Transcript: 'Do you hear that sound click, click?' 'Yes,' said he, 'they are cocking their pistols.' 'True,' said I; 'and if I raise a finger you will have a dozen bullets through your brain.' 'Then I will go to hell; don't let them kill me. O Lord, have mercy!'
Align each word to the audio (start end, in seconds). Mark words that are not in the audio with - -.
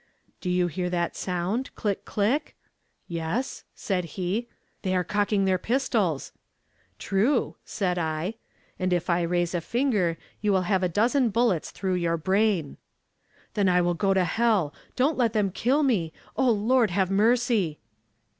'Do 0.41 0.49
you 0.49 0.65
hear 0.65 0.89
that 0.89 1.15
sound 1.15 1.69
click, 1.75 2.05
click?' 2.05 2.55
'Yes,' 3.07 3.63
said 3.75 4.03
he, 4.17 4.47
'they 4.81 4.95
are 4.95 5.03
cocking 5.03 5.45
their 5.45 5.59
pistols.' 5.59 6.31
'True,' 6.97 7.55
said 7.65 7.99
I; 7.99 8.33
'and 8.79 8.93
if 8.93 9.11
I 9.11 9.21
raise 9.21 9.53
a 9.53 9.61
finger 9.61 10.17
you 10.41 10.51
will 10.51 10.63
have 10.63 10.81
a 10.81 10.89
dozen 10.89 11.29
bullets 11.29 11.69
through 11.69 11.93
your 12.01 12.17
brain.' 12.17 12.77
'Then 13.53 13.69
I 13.69 13.81
will 13.81 13.93
go 13.93 14.15
to 14.15 14.23
hell; 14.23 14.73
don't 14.95 15.19
let 15.19 15.33
them 15.33 15.51
kill 15.51 15.83
me. 15.83 16.13
O 16.35 16.49
Lord, 16.49 16.89
have 16.89 17.11
mercy!' 17.11 17.77